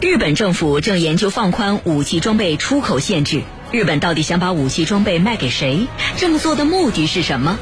[0.00, 3.42] 日本政府正研究放宽武器装备出口限制。
[3.72, 5.88] 日本到底想把武器装备卖给谁？
[6.16, 7.58] 这么做的目的是什么？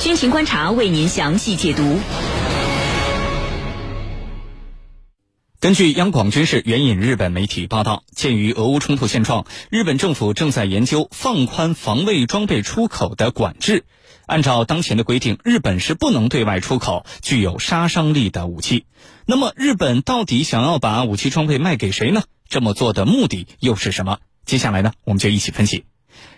[0.00, 1.98] 军情观察为您详细解读。
[5.58, 13.84] 根据央广军事援引日本媒体报道，鉴于俄乌冲突现状，日本政府正在研究放宽防卫装备出口的管制。
[14.26, 18.84] 按照当前的规定，日本是不能对外出口具有杀伤力的武器。
[19.28, 22.22] 那么，日本到底想要把武器装备卖给谁呢？
[22.48, 24.18] 这么做的目的又是什么？
[24.44, 25.84] 接下来呢，我们就一起分析。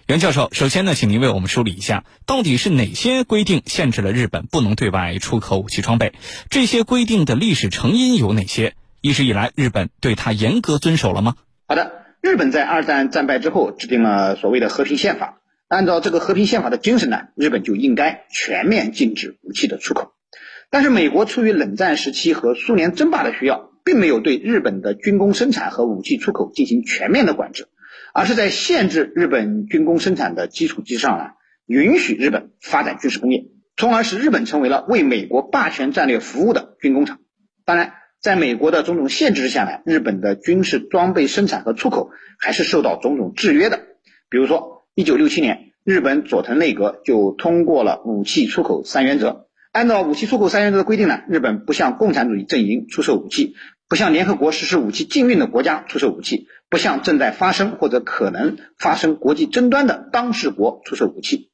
[0.07, 6.15] 袁教授，首先呢，请您为我们梳理一下，到底是哪些规定限制了日本不能对外出口武器装备？
[6.49, 8.73] 这些规定的历史成因有哪些？
[9.03, 11.35] 一直以来，日本对它严格遵守了吗？
[11.67, 11.93] 好的，
[12.23, 15.43] 日本在二战战败之后制定了所谓的和平宪法。
[15.69, 20.13] 按照这个和平宪法的精神呢，日本就应该全面禁止武器的出口。
[20.71, 27.69] 但是美国出于冷战时期和苏联争霸的需要，并没有对日本的军工生产和武器出口进行全面的管制，
[28.13, 31.25] 而是在限制日本军工生产的基础之上呢，
[31.67, 37.19] 允许日本发展军事工业，从而使日本成为了为美国霸权战略服务的军工厂。
[37.65, 43.81] 当然，在美国的种种限制之下呢，日本的军事装备生产和出口还是受到种种制约的，
[44.29, 44.77] 比如说。
[44.95, 49.47] 一九六七年，日本佐藤内阁就通过了武器出口三原则。
[49.79, 53.55] 按照武器出口三原则的规定呢，日本不向共产主义阵营出售武器，
[53.89, 61.53] 不向联合国实施武器禁运的国家出售武器，不向正在发生或者可能发生国际争端的当事国出售武器。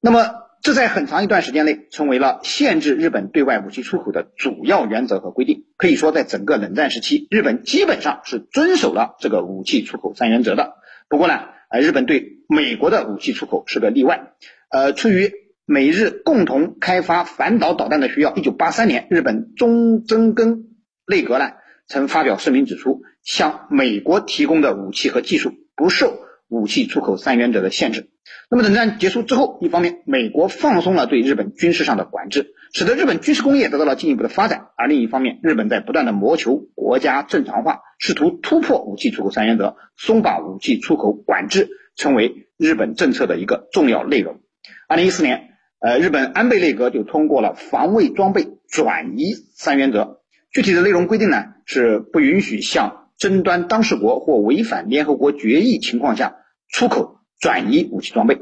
[0.00, 0.30] 那么，
[0.62, 5.64] 这在很长一段时间内成为了限制日本对外武器出口的主要原则和规定。
[5.76, 10.74] 可以说，在整个冷战时期，日本基本上是遵守了这个武器出口三原则的。
[11.08, 14.34] 不过呢，呃，日本对美国的武器出口是个例外。
[14.70, 15.32] 呃，出于
[15.66, 20.64] 美日共同开发反导导弹的需要，一九八三年，日本中曾根
[21.06, 21.52] 内阁呢
[21.86, 28.10] 曾发表声明指出，向美国提供的武器和技术不受武器出口三原则的限制。
[28.50, 44.40] 那么，冷战结束之后，一方面美国放松了对日本军事上的管制，使得日本军事工业得到了进一步的发展；而另一方面，日本在不断的谋求国家正常化，试图突破武器出口三原则，松绑武器出口管制，成为日本政策的一个重要内容。
[44.88, 45.53] 二零一四年，
[45.84, 56.36] 呃，日本安倍内阁就通过了防卫装备转移三原则，具体的内容规定呢，是不允许向争端当事国或违反联合国决议情况下
[56.70, 57.20] 出口。
[57.38, 58.38] 转移武器装备，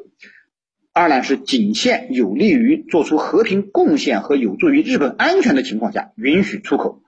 [0.92, 7.03] 二呢是仅限有利于做出和平贡献和有助于日本安全的情况下允许出口，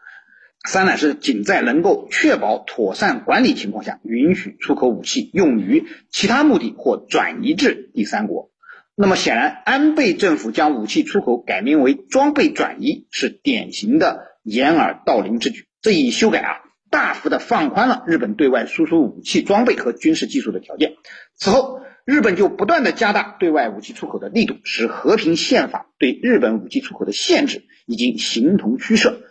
[0.67, 8.51] 三呢是仅在能够确保妥善管理情况下允许出口武器用于其他目的或转移至第三国。
[8.95, 15.67] 那么显然，安倍政府将武器出口改名为装备转移，是典型的掩耳盗铃之举。
[15.81, 16.57] 这一修改啊，
[16.91, 20.95] 大幅的放宽了日本对外输出武器装备和军事技术的条件。
[21.37, 21.81] 此后。
[22.07, 29.23] 日本就不断的加大对外武器出口的力度，使和平宪法对日本武器出口的限制已经形同虚设，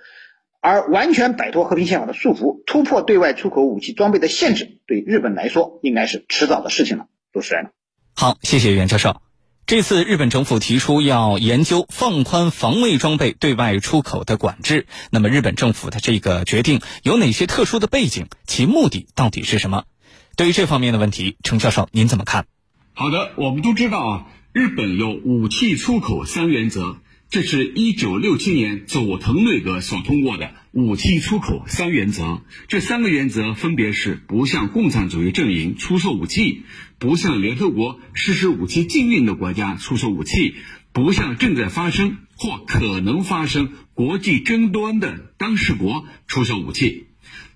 [0.60, 7.06] 而完全摆脱和平宪法的束缚，突破对外出口武器装备的限制，对日本来说应该是迟早的事情了。
[7.32, 7.70] 主持人，
[8.16, 9.33] 好，谢谢袁教授。
[9.66, 18.26] 这次日本政府提出要研究放宽防卫装备对外出口的管制，那么日本政府的这个决定有哪些特殊的背景？
[18.46, 19.86] 其目的到底是什么？
[20.36, 22.46] 对于这方面的问题，程教授您怎么看？
[22.94, 26.98] 好的，我们都知道啊，日本有武器出口三原则，
[27.30, 32.42] 这是一九六七年佐藤内阁所通过的武器出口三原则。
[32.68, 36.64] 这三个原则分别是：不向共产主义阵营出售武器，
[37.04, 40.56] 不向联合国实施武器禁运的国家出售武器，
[40.94, 47.08] 不向正在发生或可能发生国际争端的当事国出售武器。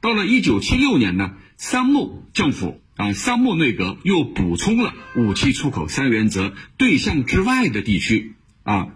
[0.01, 2.81] 到了一九七六年呢，三木政府。
[2.97, 8.33] 啊，三木内阁又补充了武器出口三原则对象之外的地区
[8.63, 8.87] 啊，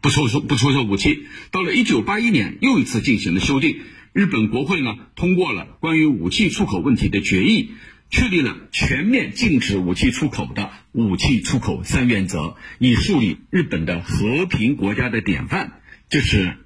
[0.00, 1.26] 不出售不出售武器。
[1.50, 3.80] 到了一九八一年，又一次进行了修订。
[4.12, 7.70] 日本国会呢通过了关于武器出口问题的决议，
[8.10, 15.80] 确立了全面禁止武器出口的武器出口三原则，以树立日本的和平国家的典范。
[16.08, 16.56] 这是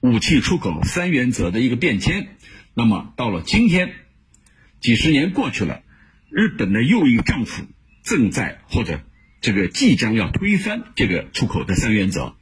[0.00, 2.36] 武器出口三原则的一个变迁。
[2.74, 3.92] 那么到了今天，
[4.80, 5.82] 几十年过去了。
[6.28, 7.64] 日本的右翼政府
[8.02, 9.00] 正在或者
[9.40, 12.34] 这个即将要推翻这个出口的三原则。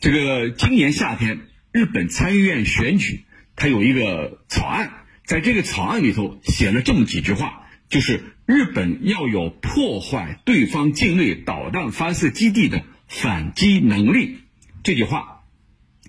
[0.00, 1.40] 这个今年夏天
[1.72, 14.38] 日本参议院选举，它有一个草案，在这个草案里头写了这么几句话，就是日本要有破坏对方境内导弹发射基地的反击能力。
[14.82, 15.42] 这句话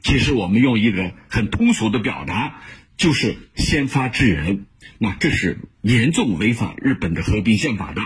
[0.02, 2.62] 其实我们用一个很通俗的表达，
[2.98, 4.66] 就是先发制人。
[4.98, 8.02] 那这是严重违反日本的和平宪法的。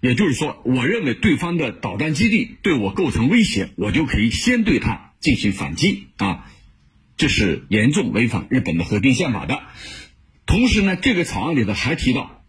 [0.00, 6.46] 也就是说，我认为对方的导弹基地对我构成威胁，我就可以先对他进行反击啊，
[7.16, 9.60] 这是严重违反日本的和平宪法的。
[10.46, 12.41] 同时呢，这个草案里头还提到，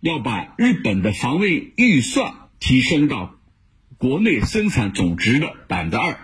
[0.00, 3.36] 要把日本的防卫预算提升到
[3.98, 6.18] 国内生产总值的百分之二。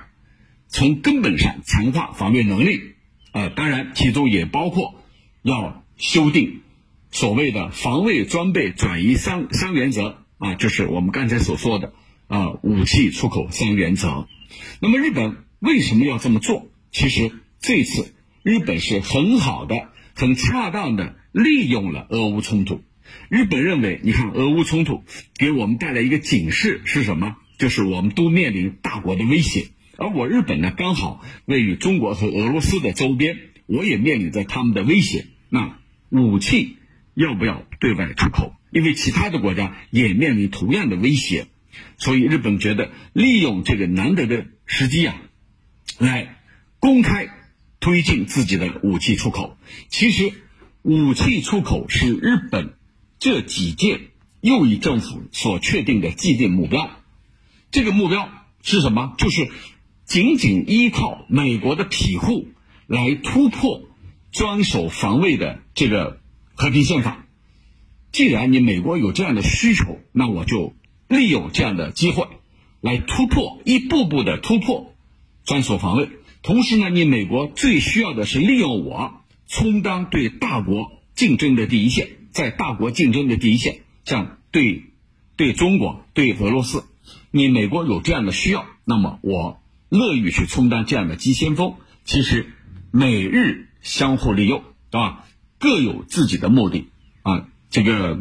[0.68, 2.94] 从根本上强化防卫能力，
[3.32, 4.94] 呃，当然其中也包括
[5.42, 6.62] 要修订
[7.10, 11.92] 所谓的防卫装备转移三三原则啊，就是我们刚才所说的
[12.26, 14.26] 啊武器出口三原则。
[14.80, 16.68] 那么日本为什么要这么做？
[16.90, 17.30] 其实
[17.60, 22.82] 这次日本是很好的、很恰当的利用了俄乌冲突。
[23.28, 25.04] 日本认为，你看俄乌冲突
[25.36, 27.36] 给我们带来一个警示是什么？
[27.58, 29.68] 就是我们都面临大国的威胁。
[29.96, 35.26] 而我日本呢，刚好位于中国和俄罗斯的周边，我也面临着他们的威胁。
[35.48, 35.78] 那
[36.10, 36.76] 武器
[37.14, 38.52] 要不要对外出口？
[38.70, 41.46] 因为其他的国家也面临同样的威胁，
[41.96, 45.16] 所以日本觉得利用这个难得的时机啊，
[45.98, 46.36] 来
[46.78, 47.28] 公开
[47.80, 49.56] 推进自己的武器出口。
[49.88, 50.30] 其实，
[50.82, 52.74] 武器出口是日本
[53.18, 54.00] 这几届
[54.40, 56.90] 右翼政府所确定的既定目标。
[57.70, 58.28] 这个目标
[58.62, 59.14] 是什么？
[59.18, 59.50] 就是。
[60.06, 62.46] 仅仅依靠美国的庇护
[62.86, 63.82] 来突破
[64.30, 66.20] 专守防卫的这个
[66.54, 67.26] 和平宪法，
[68.12, 70.76] 既然你美国有这样的需求，那我就
[71.08, 72.28] 利用这样的机会
[72.80, 74.94] 来突破，一步步的突破
[75.44, 76.08] 专守防卫。
[76.40, 84.84] 同时呢，你美国最需要的是利用我充当对大国竞争的第一线，在大国竞争的第一线，像对
[85.36, 86.84] 对中国、对俄罗斯，
[87.30, 89.60] 你美国有这样的需要，那么我。
[89.88, 92.52] 乐于去充当这样的急先锋，其实
[92.90, 95.24] 美日相互利用，对吧？
[95.60, 96.88] 各有自己的目的
[97.22, 98.18] 啊，这个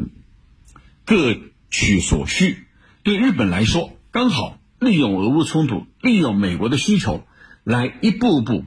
[1.04, 1.36] 各
[1.68, 2.58] 取所需。
[3.02, 7.26] 对日本来说，刚好利用俄乌冲突，利用美国的需求，
[7.64, 8.64] 来一步步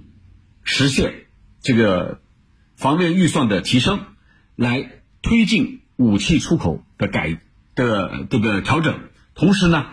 [0.62, 1.14] 实现
[1.62, 2.20] 这个
[2.76, 4.02] 防卫预算的提升，
[4.58, 7.42] 来推进武器出口的改
[7.76, 9.00] 的这个调整，
[9.36, 9.86] 同时呢。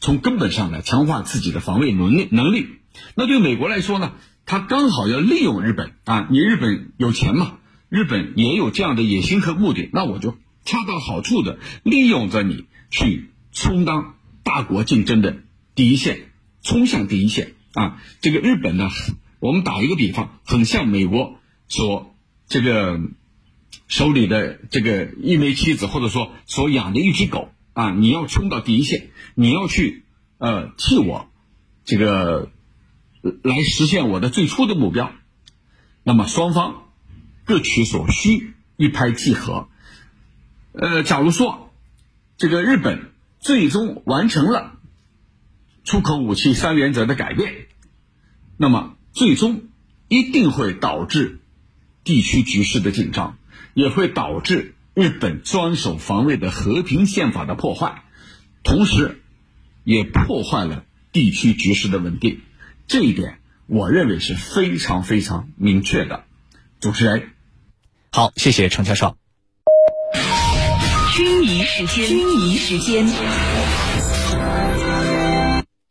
[0.00, 2.66] 从根本上来强化自己的防卫能力能力，
[3.14, 4.12] 那对美国来说呢？
[4.44, 7.56] 他刚好要利用日本啊，你日本有钱嘛，
[7.88, 10.36] 日本也有这样的野心和目的，那我就
[10.66, 15.38] 恰到好处的利用着你去充当大国竞争的
[15.74, 16.32] 第一线，
[16.62, 18.02] 冲向第一线啊！
[18.20, 18.90] 这个日本呢，
[19.40, 21.38] 我们打一个比方，很像美国
[21.68, 22.14] 所
[22.46, 23.00] 这个
[23.88, 27.50] 手里的这个一枚棋子，或者说所养的一只狗。
[27.74, 27.90] 啊！
[27.90, 30.04] 你要冲到第一线，你要去
[30.38, 31.28] 呃替我
[31.84, 32.52] 这个
[33.20, 35.10] 来实现我的最初的目标。
[36.04, 36.92] 那么双方
[37.44, 39.66] 各取所需，一拍即合。
[40.70, 41.74] 呃，假如说
[42.36, 43.10] 这个日本
[43.40, 44.78] 最终完成了
[45.82, 47.66] 出口武器三原则的改变，
[48.56, 49.64] 那么最终
[50.06, 51.40] 一定会导致
[52.04, 53.36] 地区局势的紧张，
[53.74, 54.74] 也会导致。
[54.94, 58.04] 日本专守防卫的和平宪法的破坏，
[58.62, 59.20] 同时，
[59.82, 62.42] 也破坏了地区局势的稳定。
[62.86, 66.22] 这一点，我认为是非常非常明确的。
[66.78, 67.30] 主持人，
[68.12, 69.16] 好，谢谢程教授。
[71.16, 73.04] 军迷时间，军迷时间。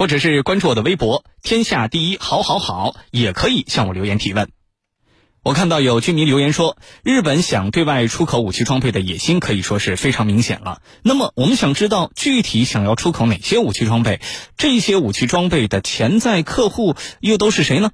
[0.00, 4.48] 或者是关注我的微博“天下第一好好好”，也可以向我留言提问。
[5.42, 10.80] 我看到有居民留言说，日本想对外出口武器装备的野心可以说是非常明显了。
[11.02, 14.22] 那么，我们想知道具体想要出口哪些武器装备？
[14.56, 17.90] 这些武器装备的潜在客户又都是谁呢？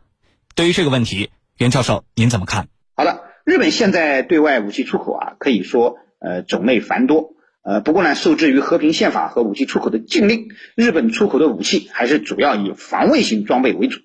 [0.54, 2.68] 对于这个问题，袁教授您怎么看？
[2.94, 7.32] 好的，日本现在对外武器出口啊，可以说呃种类繁多。
[7.68, 13.98] 呃，不过呢，受制于和平宪法和武器出口的禁令，日本出口的武器还是主要以防卫型装备为主。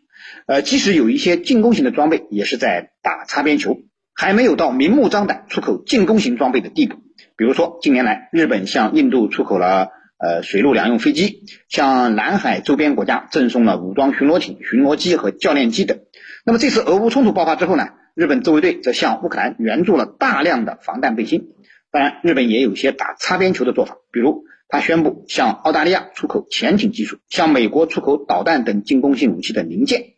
[0.47, 3.77] 呃，即使有一些进攻型的装备，也是在打擦边球，
[4.15, 6.95] 还没有到明目张胆出口进攻型装备的地步。
[7.37, 15.99] 比如说，近年来日本向印度出口了呃水陆两用飞机，向南海周边国家赠送了武装巡逻艇、巡逻机和教练机等。
[16.47, 21.49] 那么这次俄乌冲突爆发之后呢，日本自卫队则向乌克兰援助了大量的防弹背心。
[21.91, 30.13] 当然，日本也有些打擦边球的做法，比如他宣布向澳大利亚出口潜艇技术，向美国出口导弹等进攻性武器的零件。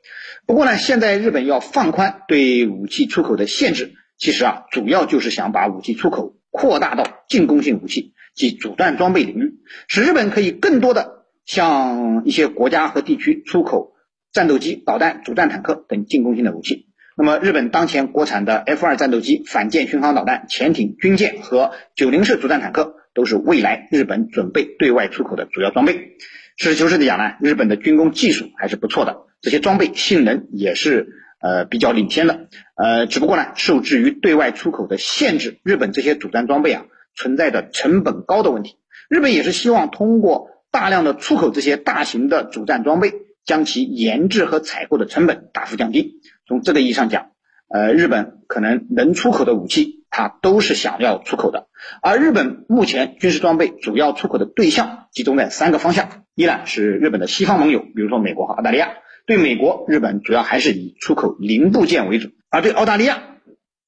[0.45, 9.55] 不过呢，现在日本要放宽对武器出口的限制，其实啊，主要就是想把武器出口扩大到进攻性武器及主战装备领域，
[9.87, 13.93] 使日本可以更多的向一些国家和地区出口
[14.31, 16.92] 战斗机、导弹、主战坦克等进攻性的武器。
[17.15, 26.17] 那么，日本当前国产的 F 二战斗机、反舰巡航导弹、潜艇、军舰和九零式主战坦克，都是未来日本准备对外出口的主要装备。
[26.57, 31.07] 实事求是的讲呢，日本的军工技术还是不错的，这些装备性能也是
[31.39, 32.47] 呃比较领先的。
[32.75, 38.77] 呃，只不过呢，受制于对外出口的限制，日本这些主战装备啊存在的成本高的问题。
[39.07, 43.13] 日本也是希望通过大量的出口这些大型的主战装备，
[43.45, 46.21] 将其研制和采购的成本大幅降低。
[46.47, 47.31] 从这个意义上讲，
[47.67, 51.67] 呃，日本可能能出口的武器，它都是想要出口的。
[52.01, 58.89] 而日本目前军事装备主要出口的对象集中在三个方向：一呢是日本的西方盟友，比如说美国和澳大利亚。
[59.25, 63.23] 对美国，日本主要还是以出口零部件为主；而对澳大利亚，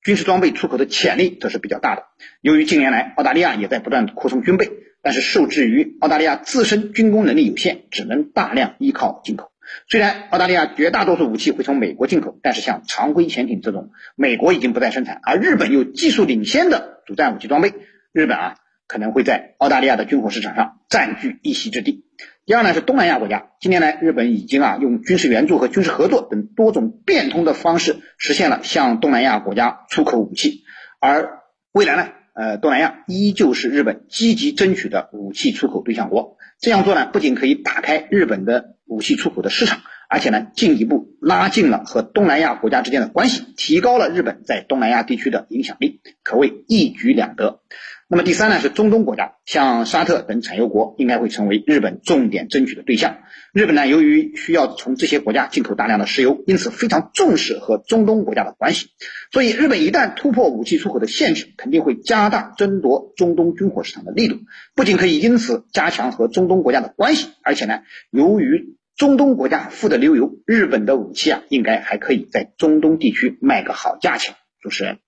[0.02, 2.04] 军事装备出口的潜力则是比较大的。
[2.40, 4.72] 由于近年来澳大利亚也在不断扩充军备，
[5.02, 9.52] 但是受制于澳大利亚自身军工能力有限，只能大量依靠进口。
[9.88, 17.74] 虽然澳大利亚绝大多数武器会从美国进口，但是像常规潜艇这种，美国已经不再生产，而日本有技术领先的主战武器装备，
[18.12, 18.56] 日本啊
[18.88, 22.06] 可能会在澳大利亚的军火市场上占据一席之地。
[22.46, 30.64] 第二呢是东南亚国家，近年来日本已经啊用军事援助和军事合作等多种变通的方式，实现了向东南亚国家出口武器，
[31.00, 31.40] 而
[31.72, 36.36] 未来呢，呃，东南亚依旧是日本积极争取的武器出口对象国。
[36.60, 47.62] 这样做呢，不仅可以打开日本的武器出口的市场，而且呢，进一步拉近了和东南亚国家之间的关系，提高了日本在东南亚地区的影响力，可谓一举两得。
[48.08, 53.18] 那么第三呢，是中东国家，像沙特等产油国应该会成为日本重点争取的对象。
[53.52, 58.90] 日本呢，由于需要从这些国家进口大量的石油，因此非常重视和中东国家的关系。
[59.32, 64.38] 所以，日本一旦突破武器出口的限制，肯定会加大争夺中东军火市场的力度。
[64.76, 67.80] 不仅可以因此加强和中东国家的关系，而且呢，
[68.12, 74.36] 由于中东国家富得流油，日本的武器啊，应该还可以在中东地区卖个好价钱。
[74.62, 75.00] 主持人，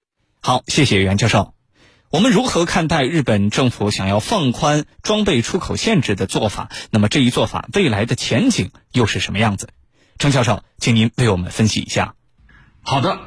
[0.42, 1.57] 好，谢谢袁教授。
[2.10, 6.72] 我们如何看待日本政府想要放宽装备出口限制的做法？
[6.90, 9.68] 那么这一做法未来的前景又是什么样子？
[10.18, 12.16] 程教授，请您为我们分析一下。
[12.82, 13.20] 好的，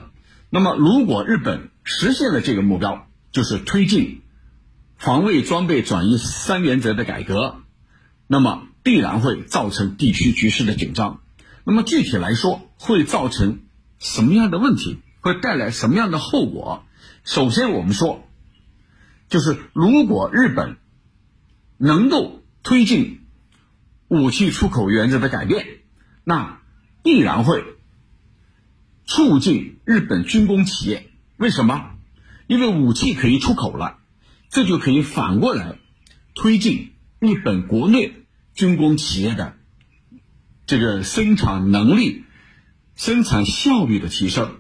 [0.49, 4.23] 那么如果日本实现了这个目标，就是推进
[4.97, 7.57] 防卫装备转移三原则的改革，
[8.27, 11.21] 那么必然会造成地区局势的紧张。
[11.65, 13.61] 那么具体来说，会造成
[13.99, 15.03] 什么样的问题？
[15.21, 16.85] 会带来什么样的后果？
[17.25, 18.25] 首先，我们说。
[19.31, 20.77] 就是如果日本
[21.79, 23.21] 能够推进
[24.09, 25.65] 武器出口原则的改变，
[26.25, 26.61] 那
[27.05, 27.65] 必然会
[29.07, 31.09] 促进日本军工企业。
[31.37, 31.93] 为什么？
[32.49, 34.01] 因为武器可以出口了，
[34.51, 35.79] 这就可以反过来
[36.35, 39.55] 推进日本国内军工企业的
[40.67, 42.25] 这个生产能力、
[42.97, 44.57] 生产效率的提升。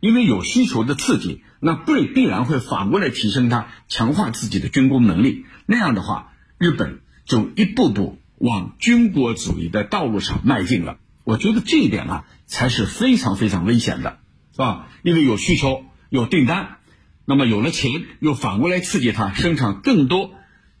[0.00, 1.42] 因为有需求的刺激。
[1.60, 5.46] 那必必然会反过来提升它，强化自己的军工能力。
[5.64, 10.98] 那样的话，日本就一步步往军国主义的道路上迈进了。
[11.24, 14.18] 我觉得这一点啊，才是非常非常危险的，
[14.52, 14.88] 是吧？
[15.02, 16.76] 因为有需求、有订单，
[17.24, 20.32] 那么有了钱，又反过来刺激它生产更多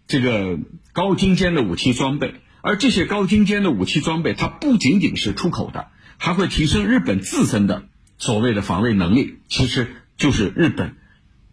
[0.06, 0.58] 这个
[0.92, 2.34] 高精尖的武器装备。
[2.60, 9.38] 而这些高精尖的武器装备，它不仅仅是出口的，还会提升日本自身的所谓的防卫能力。
[9.48, 9.96] 其实。
[10.16, 10.96] 就是日本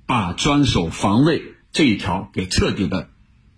[0.06, 3.10] 把专守防卫这一条给彻底的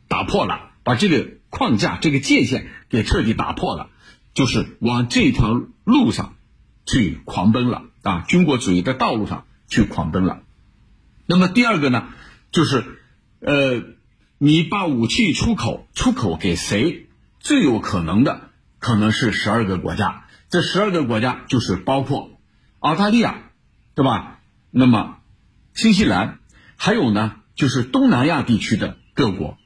[0.07, 3.89] 打破了，把这个框架、这个界限给彻底打破了，
[4.33, 6.35] 就是往这条路上
[6.85, 8.21] 去狂奔了啊！
[8.27, 10.43] 军国主义的道路上去狂奔了。
[11.25, 12.09] 那么第二个呢，
[12.51, 12.83] 就是
[13.39, 13.83] 呃，
[14.37, 17.07] 你把武器出口出口给谁？
[17.39, 22.39] 最有可能的可能是十二个国家，这十二个国家就是包括
[22.79, 23.51] 澳大利亚，
[23.93, 24.34] 对吧？
[24.77, 25.19] 那么，
[25.73, 26.39] 新西兰
[26.75, 29.57] 还有呢，就是东南亚地区的各国。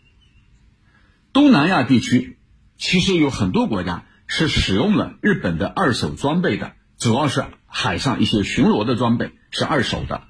[1.34, 2.38] 东南亚地区
[2.78, 10.26] 其实有很多国家是使用了日本的二手装备的，主要是海上一些巡逻的装备是二手的。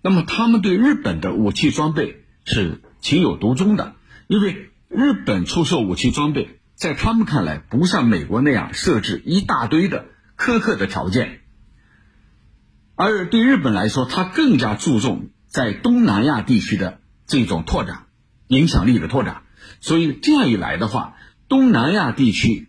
[0.00, 3.96] 那么他们对日本的武器装备是情有独钟的，
[4.28, 10.06] 因为日本出售武器装备，在他们看来不像美国那样设置一大堆的
[10.38, 11.39] 苛刻的条件。
[13.02, 18.08] 而对日本来说，它更加注重在东南亚地区的这种拓展、
[18.46, 19.44] 影响力的拓展。
[19.80, 21.16] 所以这样一来的话，
[21.48, 22.68] 东南亚地区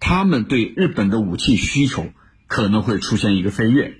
[0.00, 2.14] 他们对日本的武器需求
[2.46, 3.98] 可能会出现一个飞跃，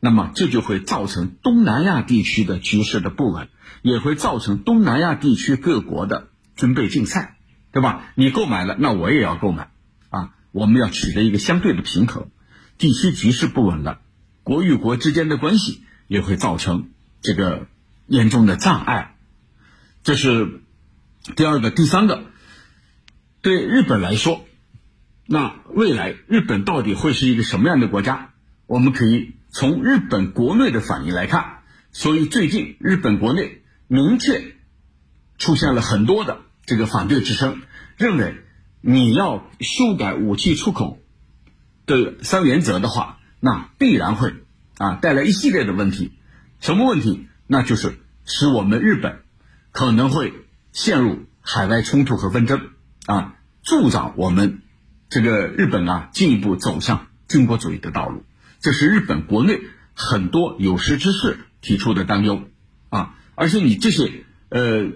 [0.00, 3.48] 那么这就会造成东南亚地区的局势的不稳，
[3.80, 7.38] 也会造成东南亚地区各国的军备竞赛，
[7.72, 8.12] 对吧？
[8.16, 9.70] 你购买了，那我也要购买，
[10.10, 12.28] 啊，我们要取得一个相对的平衡，
[12.76, 14.02] 地区局势不稳了。
[14.50, 16.90] 国与国之间的关系也会造成
[17.22, 17.68] 这个
[18.08, 19.14] 严重的障碍，
[20.02, 20.62] 这是
[21.36, 22.24] 第二个、第三个。
[23.42, 24.44] 对日本来说，
[25.24, 28.32] 那未来日本到底会是一个什么样的国家？
[28.66, 31.60] 我们可以从日本国内的反应来看。
[31.92, 34.56] 所以最近日本国内明确
[35.38, 37.62] 出现了很多的这个反对之声，
[37.96, 38.34] 认为
[38.80, 40.98] 你要修改武器出口
[41.86, 43.18] 的三原则的话。
[43.40, 44.34] 那必然会
[44.78, 46.12] 啊带来一系列的问题，
[46.60, 47.26] 什么问题？
[47.46, 49.22] 那就是使我们日本
[49.72, 50.32] 可能会
[50.72, 52.68] 陷入海外冲突和纷争
[53.06, 54.62] 啊，助长我们
[55.08, 58.24] 这个日本啊进一步走向军国主义的道路。
[58.60, 59.60] 这是日本国内
[59.94, 62.42] 很多有识之士提出的担忧
[62.90, 64.92] 啊，而且你这些呃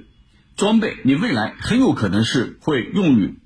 [0.55, 3.39] 装备，你未来很有可能是会用于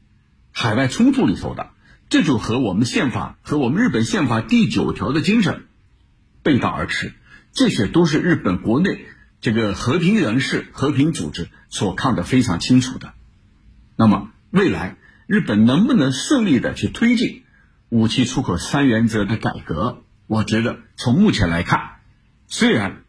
[0.52, 1.70] 海外冲突里头的。
[2.10, 5.66] 这就和我们宪法和我们日本宪法第九条的精神
[6.42, 7.12] 背道而驰，
[7.52, 9.04] 这些都是日本国内
[9.42, 13.12] 这个和平人士、和平组织所看得非常清楚的。
[13.94, 14.96] 那么，未来
[15.26, 17.42] 日本能不能顺利的去推进
[17.90, 20.02] 武器出口三原则的改革？
[20.26, 21.96] 我觉得从目前来看，
[22.46, 23.04] 虽然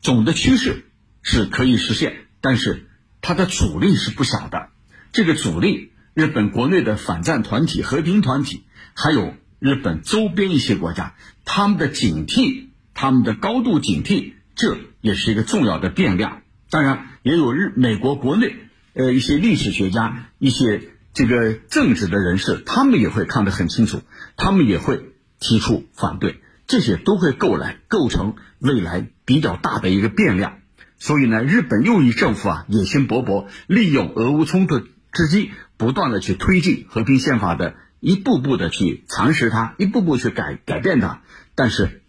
[0.00, 0.86] 总的趋势
[1.22, 2.88] 是可以实现，但是
[3.20, 4.70] 它的阻力是不小的。
[5.12, 5.92] 这个阻力。
[6.18, 16.42] 日本国内的反战团体、和平团体，还有日本周边一些国家，他们的警惕，他们的高度警惕，这也是一个重要的变量。
[16.70, 18.56] 当然，也有日美国国内，
[18.94, 24.02] 呃，一些历史学家、一些这个政治的人士，他们也会看得很清楚，
[24.36, 30.58] 他们也会提出反对，这些都会构来构成未来比较大的一个变量。
[30.98, 34.82] 所以呢，日本右翼政府啊，野心勃勃，利用俄乌冲突。
[35.10, 41.22] 之机，不断的去推进和平宪法的，一步步的去蚕食它，一步步去改改变它。
[41.54, 42.02] 但是，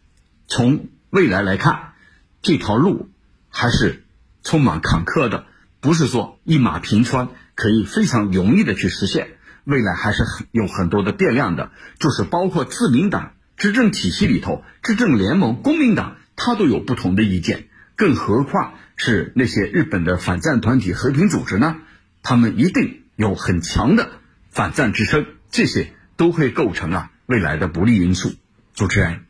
[0.47, 1.93] 从未来来看，
[2.41, 3.09] 这条路
[3.47, 4.03] 还是
[4.43, 5.45] 充满坎坷的，
[5.79, 9.37] 不是说一马平川可以非常容易的去实现。
[9.65, 21.75] 未来还是很有很多的变量的，就是包括自民党执政体系里头，执政联盟公民党，他都有不同的意见，更何况是那些日本的反战团体、和平组织呢？
[22.23, 24.11] 他们一定有很强的
[24.49, 28.31] 反战之声，这些都会构成啊未来的不利因素。
[28.73, 29.25] 主持人，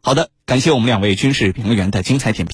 [0.00, 2.52] 好的，感谢我们两位军事评论员的精彩点评。